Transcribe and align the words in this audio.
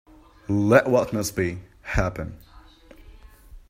Let 0.49 0.89
what 0.89 1.13
must 1.13 1.35
be, 1.35 1.59
happen. 1.83 2.39